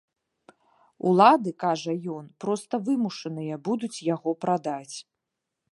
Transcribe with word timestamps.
Улады, 1.09 1.49
кажа 1.63 1.93
ён, 2.17 2.25
проста 2.45 2.73
вымушаныя 2.89 3.55
будуць 3.69 3.95
яго 4.15 4.29
прадаць. 4.47 4.97